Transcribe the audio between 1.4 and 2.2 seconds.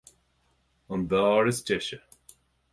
is deise.